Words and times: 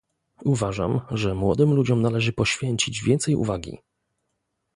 Uważam, 0.45 1.01
że 1.11 1.33
młodym 1.35 1.73
ludziom 1.73 2.01
należy 2.01 2.33
poświęcić 2.33 3.03
więcej 3.03 3.35
uwagi 3.35 3.77